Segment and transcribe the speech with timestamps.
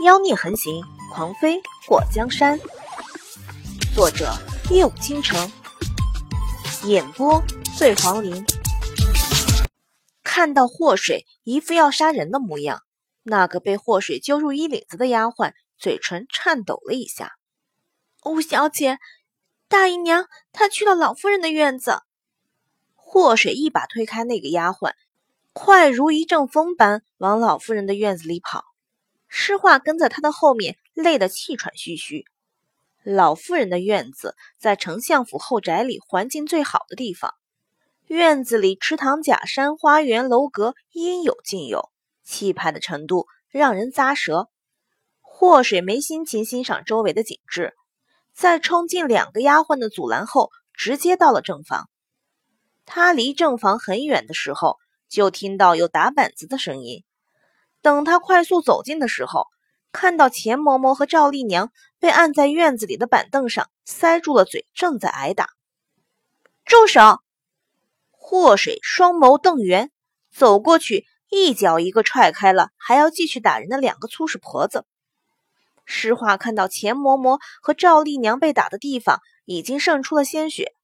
[0.00, 2.56] 妖孽横行，狂飞过江山。
[3.96, 4.32] 作者：
[4.70, 5.50] 夜舞倾城，
[6.84, 7.42] 演播：
[7.76, 8.46] 醉黄林。
[10.22, 12.82] 看到祸水一副要杀人的模样，
[13.24, 17.32] 那个被祸水揪入衣领子的丫鬟嘴唇颤抖了一下。
[18.24, 19.00] 五小姐，
[19.68, 22.02] 大姨娘她去了老夫人的院子。
[22.94, 24.92] 祸水一把推开那个丫鬟，
[25.52, 28.64] 快如一阵风般往老夫人的院子里跑。
[29.28, 32.24] 诗画跟在他的后面，累得气喘吁吁。
[33.04, 37.34] 老夫人的院子在丞相府后宅里环境最好的地方，
[38.06, 41.90] 院子里池塘、假山、花园、楼阁应有尽有，
[42.24, 44.48] 气派的程度让人咂舌。
[45.20, 47.74] 祸水没心情欣赏周围的景致，
[48.34, 51.88] 在冲进两个丫鬟的阻拦后，直接到了正房。
[52.84, 57.04] 他离正房很远的时候，就听到有打板子的声音。
[57.88, 59.46] 等他快速走近的时候，
[59.92, 65.48] 看到钱嬷嬷和赵丽娘被按在院子里的板凳上，塞住了嘴，正在挨打。
[66.66, 67.20] 住手！
[68.10, 69.90] 祸水双眸瞪圆，
[70.30, 74.84] 走过去，一脚一个踹开了还要继续打人的两个粗使婆子。
[75.86, 80.74] 诗画看到钱嬷嬷和赵丽娘被打的地方已经渗出了鲜血，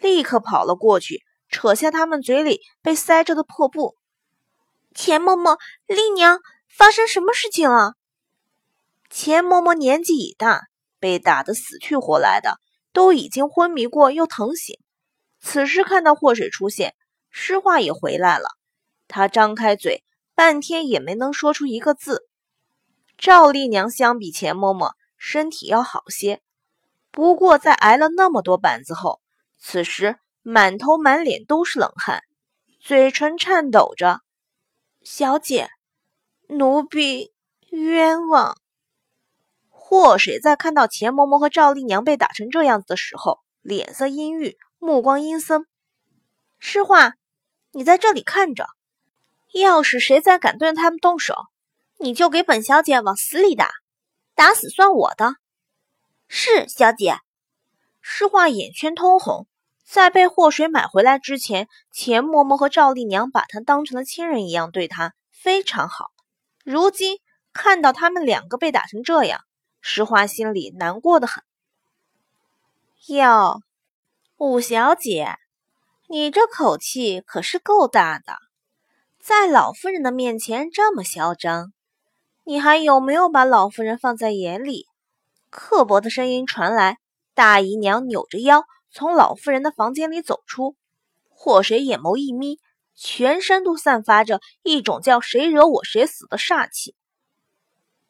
[0.00, 3.96] 立刻跑了过去，扯下他们嘴里被塞着的破布。
[5.00, 7.92] 钱嬷嬷、丽娘，发生什么事情了？
[9.08, 10.62] 钱嬷嬷年纪已大，
[10.98, 12.58] 被打得死去活来的，
[12.92, 14.76] 都已经昏迷过又疼醒。
[15.40, 16.96] 此时看到祸水出现，
[17.30, 18.48] 诗画也回来了。
[19.06, 20.02] 他张开嘴，
[20.34, 22.26] 半天也没能说出一个字。
[23.16, 26.42] 赵丽娘相比钱嬷嬷，身体要好些，
[27.12, 29.20] 不过在挨了那么多板子后，
[29.60, 32.24] 此时满头满脸都是冷汗，
[32.80, 34.22] 嘴唇颤抖着。
[35.10, 35.70] 小姐，
[36.48, 37.32] 奴婢
[37.70, 38.58] 冤枉。
[39.70, 45.66] 祸水在看到钱嬷嬷和赵丽娘被打成这样子的时候，脸色阴郁，目光阴森。
[46.58, 47.14] 诗画，
[47.72, 48.66] 你在这里看着，
[49.54, 51.34] 要是谁再敢对他们动手，
[51.96, 53.70] 你就给本小姐往死里打，
[54.34, 55.36] 打死算我的。
[56.28, 57.16] 是小姐。
[58.02, 59.47] 诗画眼圈通红。
[59.90, 66.10] 在被祸水买回来之前，钱嬷嬷和赵丽娘把她当成了亲人一样对她，非常好。
[66.62, 67.16] 如今
[67.54, 69.40] 看到他们两个被打成这样，
[69.80, 71.42] 石花心里难过的很。
[73.06, 73.62] 哟，
[74.36, 75.36] 五小姐，
[76.06, 78.36] 你这口气可是够大的，
[79.18, 81.72] 在老夫人的面前这么嚣张，
[82.44, 84.84] 你还有没有把老夫人放在眼里？
[85.48, 86.98] 刻薄的声音传来，
[87.32, 88.64] 大姨娘扭着腰。
[88.90, 90.76] 从老妇人的房间里走出，
[91.28, 92.58] 祸水眼眸一眯，
[92.94, 96.94] 全身都散发着一种叫谁惹我谁死的煞气。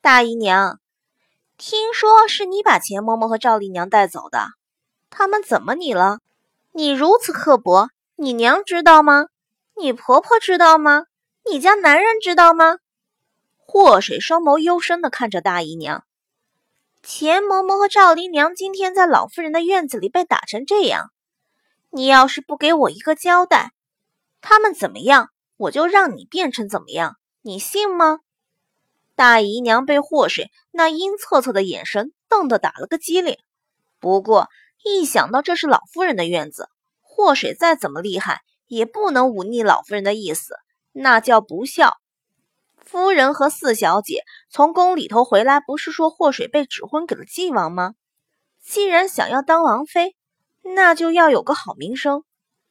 [0.00, 0.80] 大姨娘，
[1.56, 4.46] 听说是你把钱嬷嬷和赵丽娘带走的，
[5.10, 6.20] 他们怎么你了？
[6.72, 9.26] 你如此刻薄，你娘知道吗？
[9.76, 11.04] 你婆婆知道吗？
[11.44, 12.78] 你家男人知道吗？
[13.56, 16.04] 祸水双眸幽深的看着大姨娘。
[17.02, 21.10] 钱嬷嬷和赵姨娘今天在老夫人的院子里被打成这样，
[21.90, 23.70] 你要是不给我一个交代，
[24.40, 28.18] 他们怎么样，我就让你变成怎么样，你信吗？
[29.14, 33.38] 大姨娘被祸水那阴恻恻的眼神瞪得打了个激灵。
[34.00, 34.48] 不过
[34.84, 36.68] 一想到这是老夫人的院子，
[37.00, 40.56] 祸水再怎么厉害，也不能忤逆老夫人的意思，
[40.92, 41.96] 那叫不孝。
[42.90, 47.92] 夫人和四小姐从宫里头回来，不是说祸水被指婚给了纪王吗？
[48.64, 50.16] 既然想要当王妃，
[50.62, 52.24] 那就要有个好名声。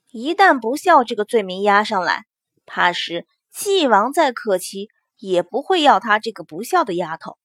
[0.09, 2.25] 一旦不孝这个罪名压上来，
[2.65, 4.89] 怕是纪王再客气
[5.19, 7.37] 也不会要她这个不孝的丫头。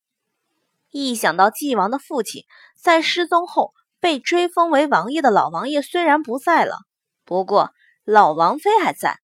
[0.91, 2.45] 一想到纪王的父亲
[2.75, 6.79] 在失踪后被追封为王爷的老王爷虽然不在了，
[7.27, 7.73] 不过
[8.07, 9.19] 老王妃还在，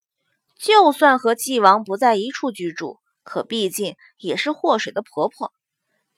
[0.59, 2.99] 就算和纪王不在一处居住。
[3.29, 5.53] 可毕竟也是祸水的婆婆，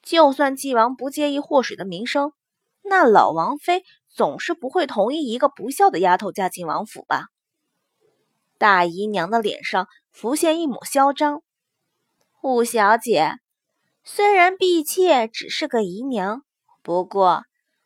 [0.01, 2.33] 就算纪王不介意祸水的名声，
[2.83, 7.25] 那老王妃总是不会同意一个不孝的丫头嫁进王府吧？
[8.59, 11.43] 大姨娘的脸上浮现一抹嚣张。
[12.45, 13.33] 五小姐，
[14.05, 16.45] 虽然婢妾只是个姨娘，
[16.81, 17.43] 不过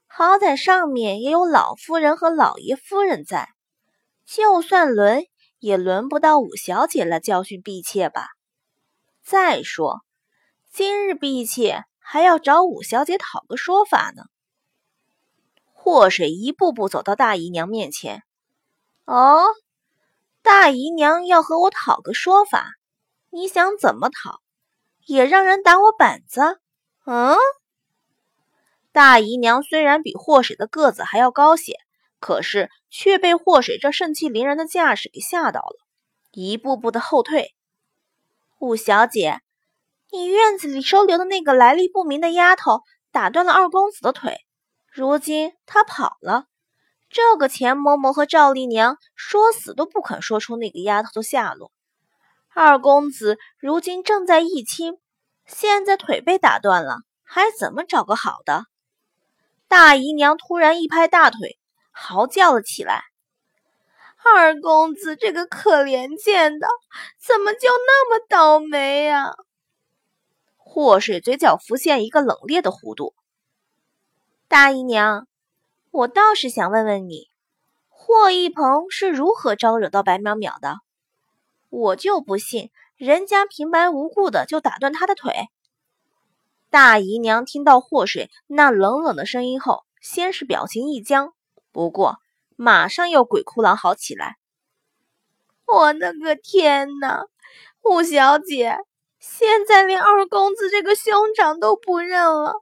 [0.06, 3.48] 好歹上面也有老夫人和老爷夫人在，
[4.26, 5.24] 就算轮
[5.60, 8.26] 也轮不到五小姐来教训婢妾吧？
[9.24, 10.04] 再说，
[10.70, 14.24] 今日婢妾还要找五小姐讨个说法呢。
[15.72, 18.22] 祸水一步步走到大姨娘面前。
[19.06, 19.46] 哦，
[20.42, 22.72] 大姨娘要和我讨个说法，
[23.30, 24.40] 你想怎么讨？
[25.06, 26.60] 也让人打我板子？
[27.06, 27.34] 嗯，
[28.92, 31.78] 大姨娘虽然比祸水的个子还要高些，
[32.20, 35.76] 可是却被祸水这盛气凌人的架势给吓到了，
[36.32, 37.53] 一步步的后退。
[38.58, 39.40] 五小姐，
[40.10, 42.80] 你院子里收留的那个来历不明的丫头
[43.10, 44.38] 打断了二公子的腿，
[44.90, 46.46] 如今她跑了。
[47.10, 51.70] 这个钱嬷嬷和赵丽娘说死都不肯说出那个丫头的下落。
[52.52, 54.98] 二公子如今正在议亲。
[55.46, 58.64] 现在腿被打断了，还怎么找个好的？
[59.68, 61.58] 大姨娘突然一拍大腿，
[61.92, 63.02] 嚎叫了起来
[64.24, 66.66] ：“二公子这个可怜见的，
[67.18, 69.34] 怎么就那么倒霉呀？”
[70.56, 73.14] 祸水嘴角浮现一个冷冽的弧度。
[74.48, 75.26] 大姨娘，
[75.90, 77.28] 我倒是想问问你，
[77.88, 80.78] 霍一鹏是如何招惹到白淼淼的？
[81.70, 82.70] 我就不信。
[82.96, 85.48] 人家平白无故的就打断他的腿。
[86.70, 91.32] 大姨娘听到祸水那冷冷的声音后，先是表情一僵，
[91.72, 92.18] 不过
[92.56, 94.36] 马上又鬼哭狼嚎起来。
[95.66, 97.24] 我的个天哪！
[97.82, 98.78] 五小姐，
[99.18, 102.54] 现在连二公子这个兄长都不认了，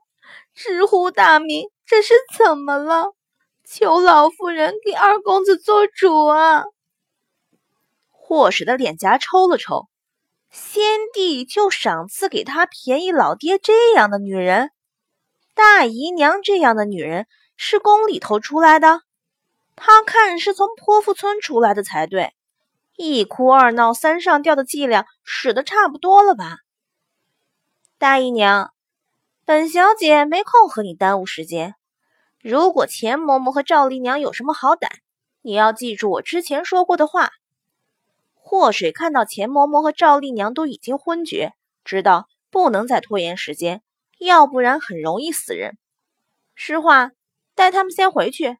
[0.53, 3.13] 直呼大名，这是怎么了？
[3.65, 6.63] 求老夫人给二公子做主啊！
[8.09, 9.87] 祸水的脸颊抽了抽。
[10.51, 14.69] 先帝就赏赐给他便宜老爹这样的女人，
[15.55, 17.25] 大姨娘这样的女人
[17.57, 19.01] 是宫里头出来的，
[19.75, 22.33] 他看是从泼妇村出来的才对。
[22.95, 26.59] 一哭二闹三上吊的伎俩使得差不多了吧？
[27.97, 28.71] 大姨娘，
[29.45, 31.75] 本小姐没空和你耽误时间。
[32.39, 34.89] 如果钱嬷嬷和赵丽娘有什么好歹，
[35.41, 37.31] 你要记住我之前说过的话。
[38.35, 41.53] 祸水看到钱嬷嬷和赵丽娘都已经昏厥，
[41.83, 43.81] 知道不能再拖延时间，
[44.19, 45.77] 要不然很容易死人。
[46.53, 47.09] 诗画
[47.55, 48.57] 带他们先回去。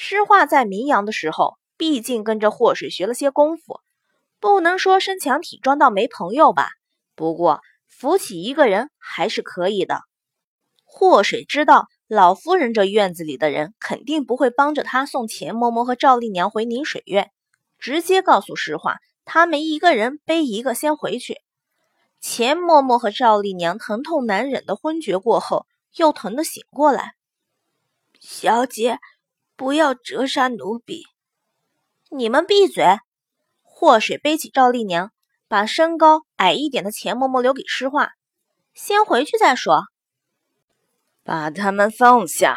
[0.00, 3.80] 诗画在明阳的时候，毕竟跟着祸水学了些功夫，
[4.38, 6.68] 不能说身强体壮到没朋友吧，
[7.16, 10.02] 不过扶起一个人还是可以的。
[10.84, 17.32] 祸水知道老夫人这院子里的人肯定不会帮着他送钱嬷嬷和赵丽娘回宁水院。
[17.80, 21.38] 直接告诉实话，他们一个人背一个先回去。
[22.20, 25.66] 钱嬷嬷和赵丽娘疼痛难忍的昏厥过后，
[25.96, 27.14] 又疼的醒过来。
[28.20, 29.00] 小姐，
[29.58, 31.02] 不要折杀奴婢！
[32.10, 32.84] 你们闭嘴！
[33.64, 35.10] 祸水背起赵丽娘，
[35.48, 38.12] 把身高矮一点的钱嬷嬷留给诗画，
[38.72, 39.82] 先回去再说。
[41.24, 42.56] 把他们放下！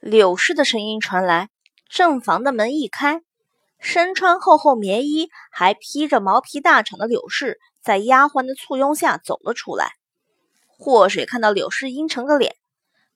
[0.00, 1.48] 柳氏的声音传来，
[1.88, 3.20] 正房的门一开。
[3.78, 9.92] 身穿厚厚棉衣，还披着毛皮大氅的柳氏，在丫鬟的簇拥下走了出来。
[10.66, 12.56] 祸水看到柳氏阴沉个脸，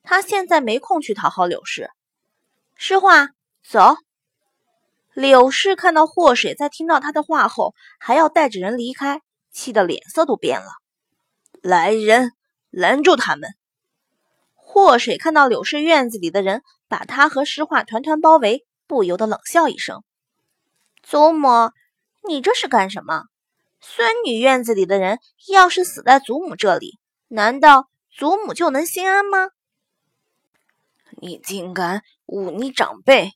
[0.01, 1.89] 他现在没空去讨好柳氏。
[2.77, 3.29] 诗画，
[3.63, 3.95] 走。
[5.13, 10.67] 柳氏看到祸水在听到他的话后，还要带着人离开，气得脸色都变了。
[11.61, 12.33] 来人，
[12.69, 13.49] 拦住他们！
[14.55, 20.03] 祸水看到柳氏院子里的人把他和诗画团团包围，不由得冷笑一声。
[21.01, 21.71] 祖母，
[22.27, 23.23] 你这是干什么？
[23.79, 29.49] 孙女院子里的人要是死在祖母这里，难道祖母就能心安吗？
[31.21, 33.31] 你竟敢忤逆长辈！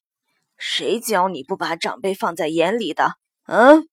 [0.58, 3.14] 谁教你不把长辈放在眼里的？
[3.46, 3.88] 嗯？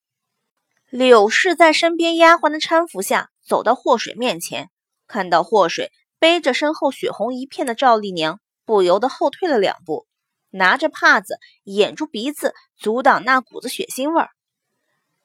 [0.91, 4.71] 柳氏在身边丫鬟的搀扶下走到祸水面前，
[5.07, 10.07] 看到祸水背着身后血红一片的赵丽娘，不由得后退了两步。
[10.51, 14.31] 拿着帕子掩住鼻子，阻挡那股子血腥味儿。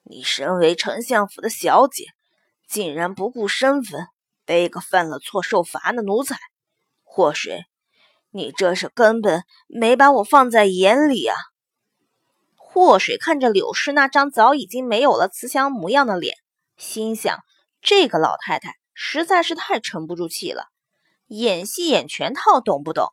[0.02, 2.06] 你身为丞相府的小姐，
[2.68, 4.06] 竟然不顾身份，
[4.44, 6.36] 背个犯了错受罚的奴才。
[7.02, 7.64] 祸水，
[8.34, 11.36] 你这是根本没把我放在眼里啊！
[12.56, 16.36] 祸水看着柳氏那张早已经没有了慈祥模样的脸，
[16.78, 17.38] 心想：
[17.82, 20.68] 这个老太太实在是太沉不住气了，
[21.26, 23.12] 演戏演全套，懂不懂？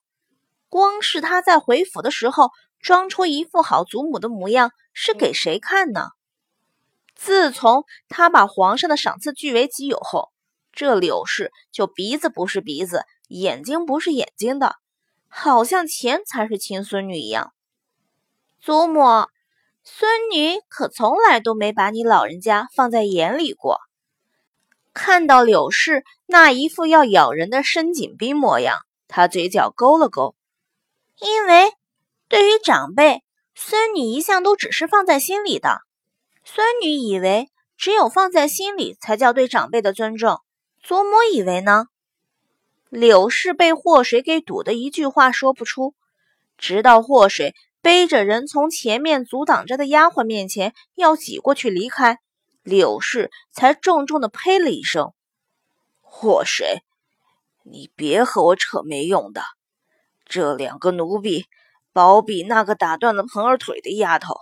[0.70, 6.08] 光是她在回府的时候装出一副好祖母的模样，是给谁看呢？
[7.14, 10.30] 自从她把皇上的赏赐据为己有后，
[10.72, 14.78] 这柳氏就鼻子不是鼻子，眼睛不是眼睛的，
[15.30, 17.54] 好像钱才是亲孙女一样。
[18.60, 19.02] 祖母，
[19.84, 23.80] 孙女可从来都没把你老人家放在眼里过。
[24.94, 30.36] 看到柳氏那一副要咬人的深井冰模样，他嘴角勾了勾。
[31.22, 31.72] 因为
[32.28, 33.24] 对于长辈，
[33.56, 35.82] 孙女一向都只是放在心里的。
[36.44, 40.42] 孙女以为只有放在心里才叫对长辈的尊重。
[40.82, 41.86] 祖母以为呢？
[42.90, 45.94] 柳氏被祸水给堵得一句话说不出，
[46.58, 52.18] 直到祸水背着人从前面阻挡着的丫鬟面前要挤过去离开，
[52.64, 55.14] 柳氏才重重的呸了一声
[56.02, 56.82] ：“祸水，
[57.64, 59.44] 你别和我扯没用的。
[60.26, 61.46] 这两个奴婢，
[61.94, 64.36] 保比那个打断了盆儿腿的丫头，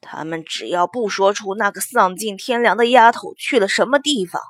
[0.00, 4.40] 他们只要不说出那个丧尽天良的丫头去了什么地方，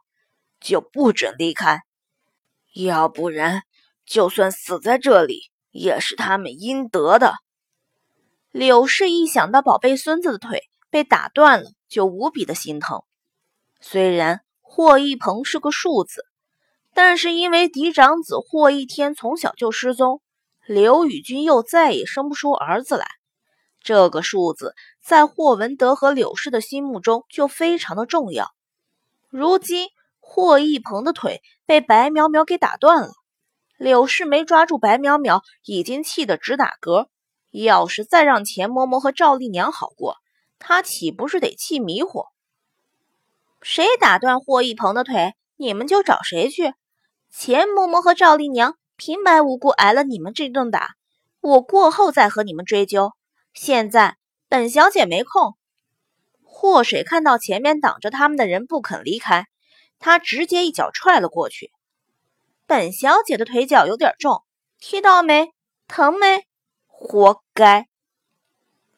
[0.60, 1.80] 就不准离开。”
[2.74, 3.64] 要不然，
[4.06, 7.34] 就算死在这里，也是他们应得的。
[8.50, 13.02] 柳氏一想到宝贝孙子的腿被打断了，就无比的心疼。
[13.80, 16.24] 虽然霍一鹏是个庶子，
[16.94, 20.22] 但是因为嫡长子霍一天从小就失踪，
[20.66, 23.06] 刘宇君又再也生不出儿子来，
[23.80, 28.50] 这个庶子在霍文德和柳氏的心目中就非常的重要。
[29.28, 29.88] 如今。
[30.24, 33.10] 霍一鹏的腿被白苗苗给打断了，
[33.76, 37.08] 柳氏没抓住白苗苗，已经气得直打嗝。
[37.50, 40.16] 要是再让钱嬷嬷和赵丽娘好过，
[40.58, 42.24] 她岂不是得气迷糊？
[43.60, 46.72] 谁打断霍一鹏的腿，你们就找谁去。
[47.30, 50.94] 钱嬷嬷和赵丽娘平白无故挨了你们这顿打，
[51.40, 53.12] 我过后再和你们追究。
[53.52, 54.16] 现在
[54.48, 55.56] 本小姐没空。
[56.42, 59.46] 祸水看到前面挡着他们的人不肯离开。
[60.02, 61.70] 他直接一脚踹了过去，
[62.66, 64.42] 本小姐的腿脚有点重，
[64.80, 65.52] 踢到没？
[65.86, 66.44] 疼没？
[66.88, 67.86] 活该！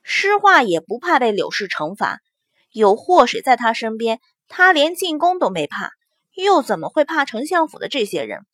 [0.02, 2.20] 诗画也不怕被柳氏惩罚，
[2.72, 4.18] 有祸水在他身边，
[4.48, 5.90] 他连进宫都没怕，
[6.32, 8.46] 又怎么会怕丞相府的这些人？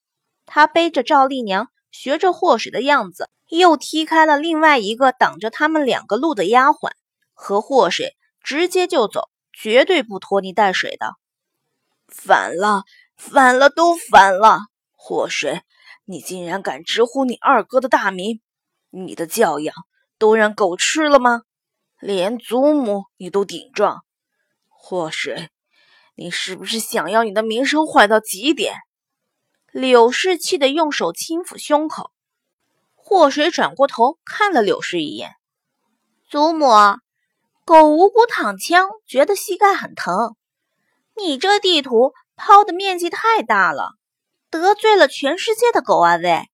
[0.45, 6.91] 他背着赵丽娘，学着祸水的样子，又踢开了另外一个挡着他们两个路的丫鬟，
[7.33, 11.20] 和祸水直接就走，绝对不拖泥带水的。
[12.11, 12.85] 反了，
[13.17, 14.61] 反了，都反了！
[14.93, 15.63] 祸水，
[16.05, 18.41] 你竟然敢直呼你二哥的大名，
[18.91, 19.75] 你的教养
[20.19, 21.43] 都让狗吃了吗？
[22.01, 24.05] 连祖母你都顶撞，
[24.69, 25.51] 祸水，
[26.15, 28.75] 你是不是想要你的名声坏到极点？
[29.71, 32.11] 柳氏气得用手轻抚胸口。
[32.95, 35.35] 祸水转过头看了柳氏一眼，
[36.29, 36.69] 祖母，
[37.65, 40.37] 狗无辜躺枪，觉得膝盖很疼。
[41.23, 43.91] 你这地图抛的面积太大了，
[44.51, 46.17] 得罪了全世界的狗啊！
[46.17, 46.49] 喂，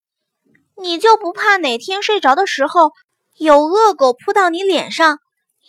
[0.76, 2.90] 你就不怕哪天睡着的时候，
[3.38, 5.20] 有恶狗扑到你脸上，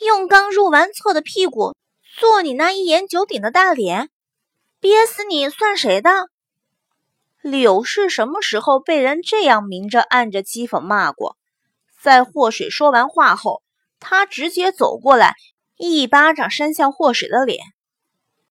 [0.02, 1.76] 用刚入完厕的屁股
[2.20, 4.10] 做你那一言九鼎的大脸，
[4.80, 6.30] 憋死你算谁的？
[7.42, 11.38] 柳氏什么时候被人这样明着暗着讥讽骂过？
[12.02, 13.62] 在祸水说完话后，
[14.00, 15.36] 他直接走过来，
[15.78, 17.60] 一巴掌扇向祸水的脸。